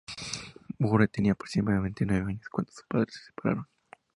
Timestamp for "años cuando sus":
2.31-2.85